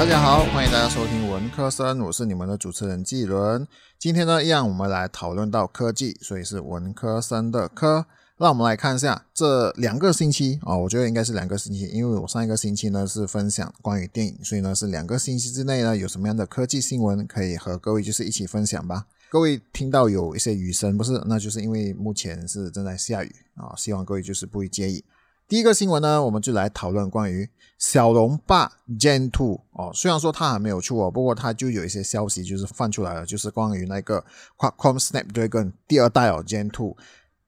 [0.00, 3.68] 大家好，欢迎大家收听文科生，我是你们的主持人季伦。
[3.98, 8.06] 今天呢，一样我们来讨论到科技，所以是文科生的科。
[8.38, 19.04] 让我们来看一下这两个星期啊，我觉得应该是两个星期，因为我上一个星期呢是分享关于电影，所以呢是两个星期之内呢有什么样的科技新闻可以和各位就是一起分享吧。
[19.28, 25.04] 各位听到有一些雨声，不是，那就是因为目前是正在下雨啊，希望各位就是不会介意。
[25.50, 34.24] 第一个新闻呢，我们就来讨论关于小龙霸 Gen Two 哦，虽然说它还没有出哦，不过它就有一些消息就是放出来了，就是关于那个
[34.56, 36.96] Qualcomm Snapdragon 第二代哦 Gen Two。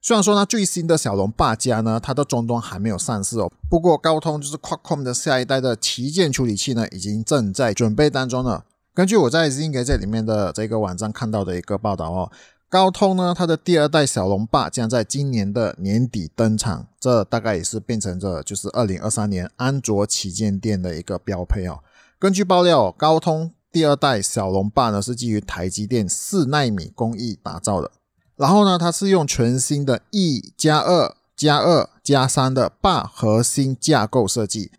[0.00, 3.48] 虽然说呢，最新的小龙八加呢，它的终端还没有上市哦。
[3.70, 8.64] 不过高通就是 Qualcomm 的下一代的旗舰处理器呢，已经正在准备当中了。
[8.94, 12.32] 根据我在 z i n g 这里面的这个网站看到的一个报道哦，
[12.72, 21.80] 高通呢，它的第二代小龙霸将在今年的年底登场，这大概也是变成这就是二零二三年安卓旗舰店的一个标配哦。
[22.18, 27.90] 根据爆料，高通第二代小龙霸呢是基于台积电四纳米工艺打造的。
[28.36, 34.72] 然后呢，它是用全新的 E 加二加二加三的霸核心架构设计，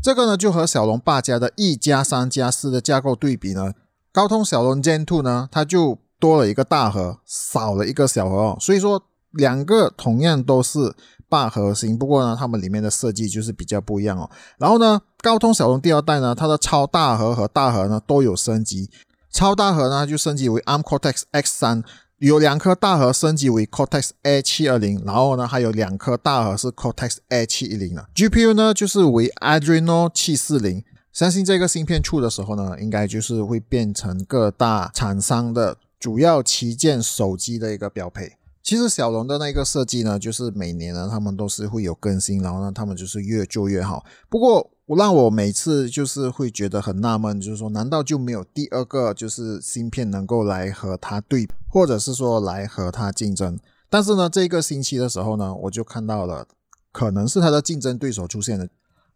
[0.00, 3.74] 这个呢就和小龙霸加的 E 加三加四的架构对比呢，
[4.12, 8.56] 高通小龙 Gen Two 呢，它就多了一个大核，少了一个小核哦。
[8.60, 10.94] 所以说两个同样都是
[11.28, 14.30] 霸核心，不过呢，它们里面的设计就是比较不一样哦。
[14.58, 18.90] 然后呢，高通骁龙第二代呢，它的超大核和大核呢都有升级，
[19.32, 21.82] 超大核呢就升级为 ARM Cortex X 三。
[22.18, 30.84] 有两颗大核升级为 Cortex A 七二零，然后呢还有两颗大核是 Cortex A 七一零的 GPU 呢就是为 Adreno 七四零。
[31.14, 38.32] 相信这个芯片出的时候呢，应该就是会变成各大厂商的主要旗舰手机的一个标配。
[38.62, 44.04] 其实小龙的那个设计呢，就是每年呢他们都是会有更新，然后呢他们就是越做越好。
[44.28, 53.58] 不过我让我每次就是会觉得很纳闷，就是说难道就没有第二个就是芯片能够来和它对，或者是说来和它竞争？
[53.88, 56.46] 但是呢这个星期的时候呢，我就看到了
[56.92, 58.68] 可能是它的竞争对手出现了，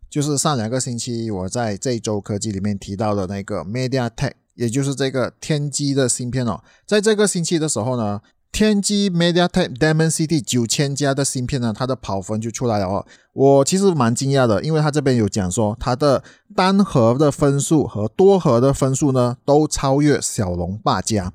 [0.08, 8.20] 就是上两个星期我在这周科技里面提到的那个 MediaTek，也就是这个天玑的芯片哦，在这个星期的时候呢。
[8.56, 13.04] 天玑 MediaTek Dimensity 九千加的芯片呢，它的跑分就出来了哦。
[13.32, 16.22] 我其实蛮惊讶的，因为它这边有讲说，它的
[16.54, 21.32] 单核的分数和多核的分数呢，都超越小龙霸加。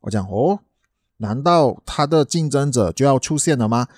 [0.00, 0.60] 我讲哦，
[1.18, 3.88] 难道它的竞争者就要出现了吗？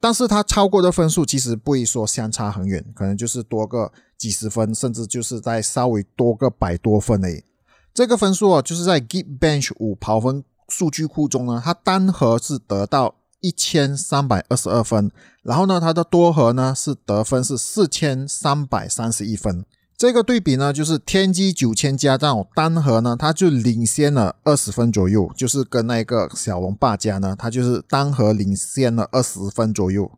[0.00, 7.44] 但是它超过的分数其实不会说相差很远，可能就是多个几十分，甚至就是在稍微多个百多分已。
[7.92, 10.44] 这个分数啊，就是在 Geekbench 五跑分。
[10.72, 15.10] 数据库中呢，它单核是得到一千三百二十二分，
[15.42, 19.64] 然后呢，它的多核呢是得分是四千三百三十一分。
[19.96, 30.08] 这个对比呢，就是天玑九千加这种单核呢，它就领先了二十分左右，就是跟那个小龙霸加呢，它就是单核领先了二十分左右，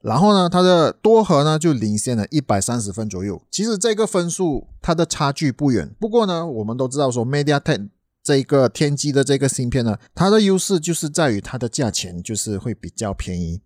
[0.00, 3.42] 然后呢，它的多核呢就领先了一百三十分左右。
[3.50, 7.88] 其实这个分数它的差距不远，不过呢，我们都知道说 MediaTek。
[8.20, 13.62] 这个天玑的这个芯片呢，它的优势就是在于它的价钱就是会比较便宜，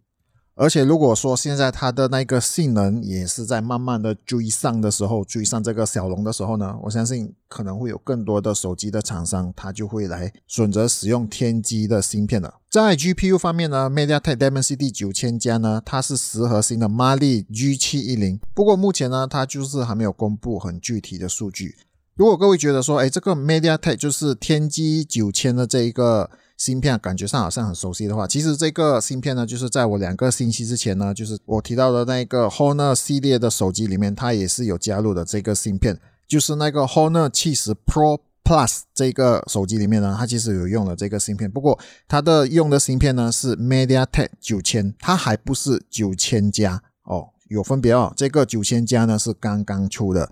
[0.63, 12.61] 而且如果说现在它的那个性能也是在慢慢的追上的时候，追上这个小龙的时候呢，我相信可能会有更多的手机的厂商，它就会来选择使用天玑的芯片了。
[12.71, 21.75] 在 GPU 方面呢，MediaTek Dimensity 九千加呢，它是十核心的 Mali G 七一零，不过目前呢，它就是还没有公布很具体的数据。
[22.15, 26.31] 如果各位觉得说，哎，这个 MediaTek 就是天玑九千的这一个
[26.63, 50.31] 芯片，感觉上好像很熟悉的话，其实这个芯片呢，就是在我两个星期之前呢，就是我提到的那个 Honor 系列的手机里面，它也是有加入的这个芯片，就是那个 Honor 七十 Pro Plus 这个手机里面呢，它其实有用的这个芯片，不过它的用的芯片呢是 MediaTek 九千，它还不是九千加哦，有分别哦，这个九千加呢是刚刚出的。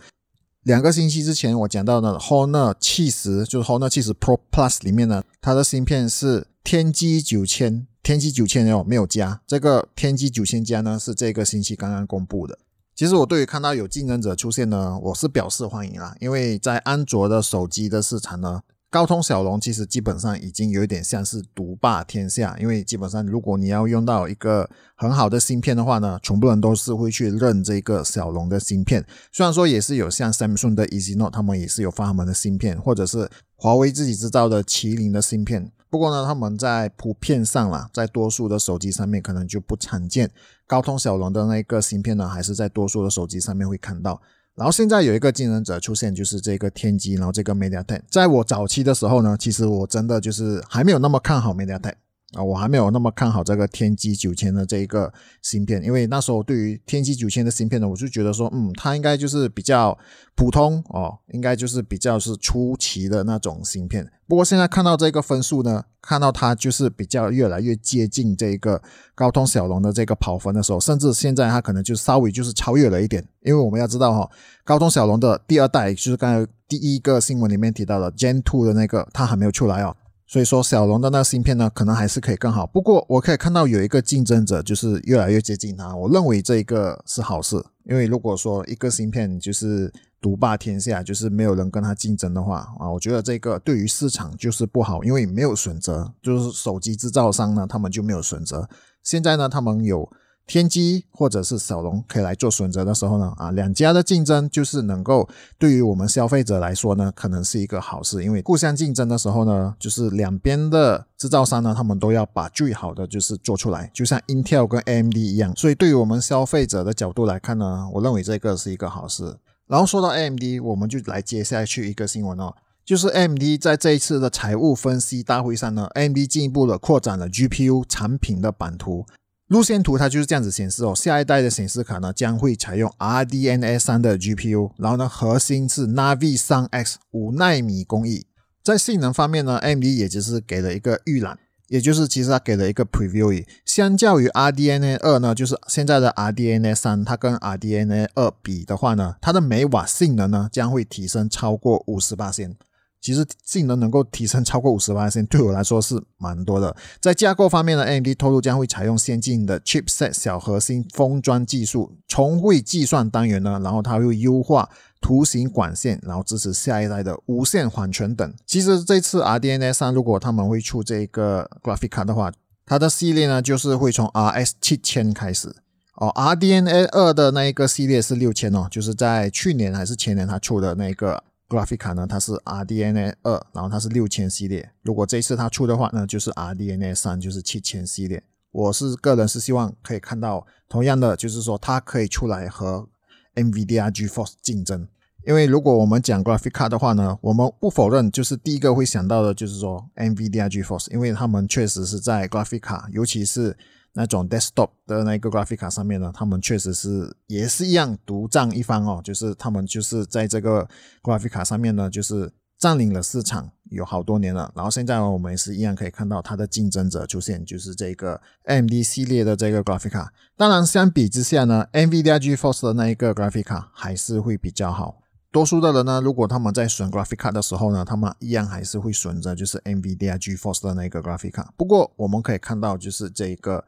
[0.70, 9.40] 两个星期之前，我讲到的 Honor 七十，就是 Honor 七十 Pro Plus 里面呢，它的芯片是天玑九千，天玑九千哦，没有加。
[9.48, 12.56] 这个天玑九千加呢，是这个星期刚刚公布的。
[12.94, 18.60] 其实我对于看到有竞争者出现呢，我是表示欢迎啦，因为在安卓的手机的市场呢。
[18.90, 29.06] 高通骁龙其实基本上已经有一点像是独霸天下，因为基本上如果你要用到一个很好的芯片的话呢，全部人都是会去认这个骁龙的芯片。
[29.30, 35.70] 虽然说也是有像 Samsung 的 Exynos，他们也是有发他们的芯片，或者是华为自己制造的麒麟的芯片。
[35.88, 40.28] 不过呢，他们在普遍上啦，在多数的手机上面可能就不常见。
[40.66, 44.20] 高通骁龙的那个芯片呢，还是在多数的手机上面会看到。
[44.60, 48.02] 然后现在有一个竞争者出现，就是这个天玑，然后这个 MediaTek。
[48.10, 51.94] 在我早期的时候呢，其实我真的就是还没有那么看好 MediaTek。
[52.34, 55.12] 啊，我还没有那么看好这个天玑九千的这一个
[55.42, 59.96] 芯片，因为那时候对于天玑九千的芯片呢，我就觉得说，嗯，它应该就是比较
[60.36, 64.08] 普通哦，应该就是比较是出奇的那种芯片。
[64.28, 68.80] 不过现在看到这个分数呢，看到它就是比较越来越接近这一个
[69.12, 74.30] 高通骁龙的这个跑分的时候，甚至现在它可能就稍微就是超越了一点，因为我们要知道哈，
[74.62, 79.96] 高通骁龙的第二代就是刚才第一个新闻里面提到的 Gen Two 的那个，它还没有出来哦。
[80.30, 82.64] 所以说，小龙的那个芯片呢，可能还是可以更好。
[82.64, 85.92] 不过，我可以看到有一个竞争者，就是越来越接近它。
[85.96, 98.68] 我认为这一个是好事，因为如果说一个芯片就是独霸天下，就是没有人跟它竞争的话啊，我觉得这个对于市场就是不好，因为没有选择，就是手机制造商呢，他们就没有选择。
[99.02, 100.08] 现在呢，他们有。
[100.50, 119.36] 天机或者是小龙可以来做选择的时候呢，啊，两家的竞争就是能够对于我们消费者来说呢，可能是一个好事，因为互相竞争的时候呢，就是两边的制造商呢，他们都要把最好的就是做出来，就像 Intel 跟 AMD 一样，所以对于我们消费者的角度来看呢，我认为这个是一个好事。
[119.68, 122.52] 然后说到 AMD，我们就来接下去一个新闻哦，
[122.84, 129.06] 就是 AMD 在这一次的财务分析大会上呢，AMD 进一步的扩展了 GPU 产品的版图。
[129.50, 138.26] 路线图它就是这样子显示哦，下一代的显示卡呢将会采用 RDNA 三的 GPU，然后呢核心是 Navi 三 X 五纳米工艺。
[138.62, 141.36] 在性能方面呢，AMD 也就是给了一个预览，
[141.66, 143.44] 也就是其实它给了一个 preview。
[143.64, 152.54] 相较于 RDNA 二呢，就是现在的 RDNA 三，它跟 RDNA 二比的话呢，它的每瓦性能呢将会提升超过五十八千。
[153.00, 156.76] 其实性能能够提升超过五十八对我来说是蛮多的。
[157.00, 164.68] 在架构方面呢，AMD 透露将会采用先进的 chipset 小核心封装技术，重绘计算单元呢，然后它会优化
[165.00, 168.34] 图形管线，然后支持下一代的无线缓存等。
[168.44, 172.30] 其实这次 RDNA 三如果他们会出这个 graphica 的话，
[172.66, 175.56] 它的系列呢就是会从 RS 七千开始
[175.94, 181.24] 哦，RDNA 二的那一个系列是六千哦，就是在去年还是前年它出的那个。
[181.50, 184.70] Graphic 卡呢，它是 RDNA 二，然后它是六千系列。
[184.82, 188.22] 如果这一次它出的话，那就是 RDNA 三，就是七千系列。
[188.52, 192.88] 我是个人是希望可以看到同样的，就是说它可以出来和
[193.34, 194.86] NVIDIA GeForce 竞争。
[195.26, 203.56] 因为如果我们讲 Graphic 卡的话呢，我们不否认，就是第一个会想到的就是说 NVIDIA GeForce，因为他们确实是在 Graphic 卡，尤其是
[203.92, 210.68] 那种 desktop 的那个 graphic 卡上面呢，他们确实是也是一样独占一方哦，就是他们就是在这个
[211.02, 214.52] graphic 卡上面呢，就是占领了市场有好多年了。
[214.54, 220.12] 然后现在我们是一样可以看到它的竞争者出现，就是这个 AMD 系列的这个 graphic 卡。
[220.36, 225.02] 当然相比之下呢，NVIDIA GeForce 的那一个 graphic 卡还是会比较好。
[225.32, 231.52] 多数的人呢，如果他们在选 graphic 卡的时候呢，他们一样还是会选择就是 NVIDIA GeForce 的那个 graphic 卡。
[231.56, 233.64] 不过我们可以看到就是这一个。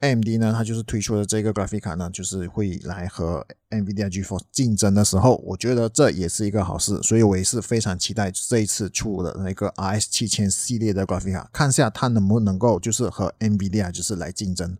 [0.00, 14.76] AMD 呢，它就是推出的这个 graphic 卡呢，就是会来和 NVIDIA GeForce 竞争的时候，我觉得这也是一个好事，所以我也是非常期待这一次出的那个 RS 七千系列的 graphic 卡，看一下它能不能够就是和 NVIDIA 就是来竞争。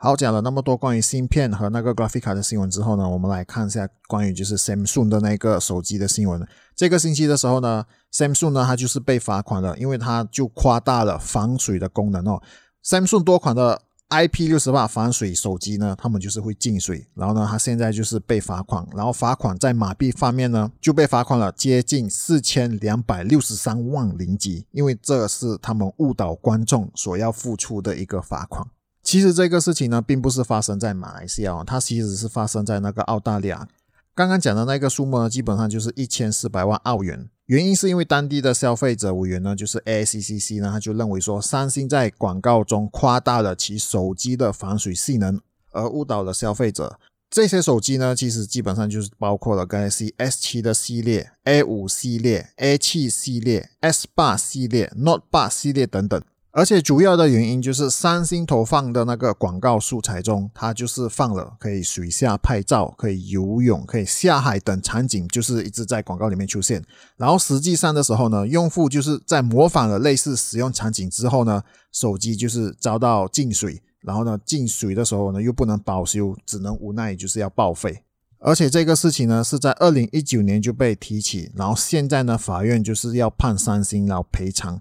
[0.00, 6.46] 好，讲了那么多关于芯片和那个 graphic 卡的新闻之后呢，我们来看一下关于就是 Samsung 的那个手机的新闻。
[6.74, 12.40] 这个星期的时候呢，Samsung 呢它就是被罚款了，因为它就夸大了防水的功能哦。
[12.84, 28.66] Samsung 多款的 IP 六十八防水手机呢，他们就是会进水，然后呢，他现在就是被罚款，然后罚款在马币方面呢就被罚款了接近四千两百六十三万零几，因为这是他们误导观众所要付出的一个罚款。
[29.02, 33.68] 其实这个事情呢，并不是发生在马来西亚，它其实是发生在那个澳大利亚。
[34.14, 37.28] 刚刚讲的那个数目呢，基本上就是一千四百万澳元。
[37.48, 45.40] 原因是因为当地的消费者委员呢，就是 ACCC 呢，他就认为说，三星在广告中夸大了其手机的防水性能，
[45.72, 47.00] 而误导了消费者。
[47.30, 56.22] 这些手机呢，其实基本上就是包括了 Galaxy S7 的系列、A5 系列、A7 系列、S8 系列、Note 8系列等等。
[56.58, 66.84] 而且主要的原因就是三星投放的那个广告素材中，它就是放了可以水下拍照、可以游泳、可以下海等场景，就是一直在广告里面出现。
[67.16, 71.62] 然后实际上的时候呢，用户就是在模仿了类似使用场景之后呢，
[71.92, 78.02] 手机就是遭到进水，然后呢进水的时候呢又不能保修，只能无奈就是要报废。
[78.40, 84.80] 而且这个事情呢是在二零一九年就被提起，然后现在呢法院就是要判三星然后赔偿。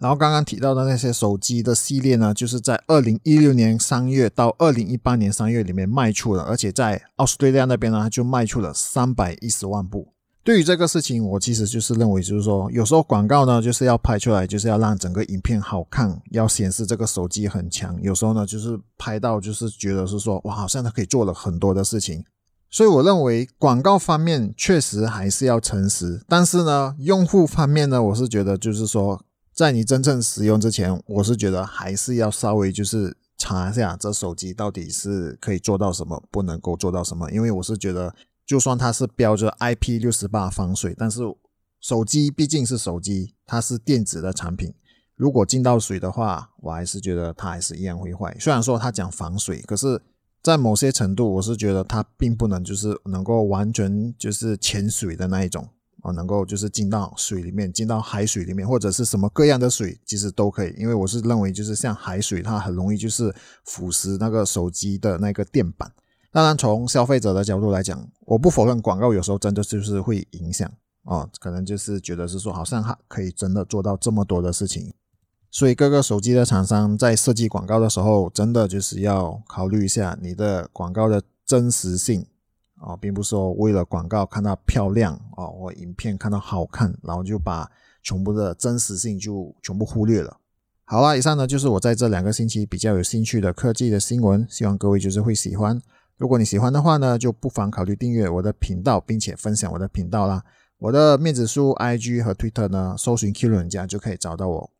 [0.00, 10.08] 然后刚刚提到的那些手机的系列呢，就是在二零一六年三月到二零一八年三月里面卖出了，而且在澳大利亚那边呢就卖出了三百一十万部。
[10.42, 17.94] 对于这个事情，我其实就是认为，就是说，有时候广告呢就是要拍出来，就是要让整个影片好看，要显示这个手机很强。
[18.00, 22.24] 有时候呢，就是拍到就是觉得是说，哇，好像它可以做了很多的事情。
[22.70, 29.22] 所以我认为广告方面确实还是要诚实，但是呢，用户方面呢，我是觉得就是说。
[29.60, 37.30] 在你真正使用之前，我是觉得还是要稍微就是查一下这手机到底是可以做到什么，不能够做到什么。
[37.30, 38.14] 因为我是觉得，
[38.46, 41.20] 就算它是标着 IP 六十八防水，但是
[41.78, 44.72] 手机毕竟是手机，它是电子的产品，
[45.14, 48.34] 如果进到水的话，我还是觉得它还是一样会坏。
[48.40, 50.00] 虽然说它讲防水，可是，
[50.42, 55.68] 在某些程度，我是觉得它并不能就是能够完全就是潜水的那一种。
[56.02, 60.74] 啊，能够就是进到水里面，进到海水里面，或者是什么各样的水，其实都可以。
[60.78, 65.92] 因为我是认为，就是像海水，它很容易就是腐蚀那个手机的那个电板。
[66.32, 70.70] 当然，从消费者的角度来讲，我不否认广告有时候真的就是会影响
[71.04, 74.94] 啊，可能就是觉得是说，好像它可以真的做到这么多的事情。
[75.50, 82.24] 所以各个手机的厂商在设计广告的时候，真的就是要考虑一下你的广告的真实性。
[82.80, 87.70] 啊，并不是说为了广告看到漂亮啊，或影片看到好看，然后就把
[88.02, 90.38] 全部的真实性就全部忽略了。
[90.84, 95.80] 好了，以上呢就是我在这两个星期比较有兴趣的科技的新闻，希望各位就是会喜欢。
[96.16, 100.42] 如果你喜欢的话呢，就不妨考虑订阅我的频道，并且分享我的频道啦。
[100.78, 104.70] 我的面子书、IG 和 Twitter 呢，搜寻 Q 人家就可以找到我。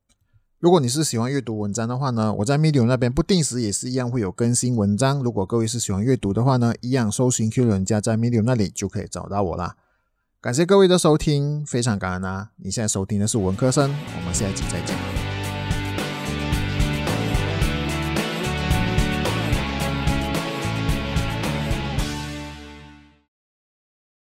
[0.60, 5.22] 如果你是喜欢阅读文章的话呢，我在 Medium 那边不定时也是一样会有更新文章。
[5.22, 9.76] 如果各位是喜欢阅读的话呢，一样搜寻 Q 人家在 Medium 那里就可以找到我啦。
[10.38, 12.50] 感谢各位的收听，非常感恩啊！
[12.56, 15.19] 你现在收听的是文科生，我们下一集再见。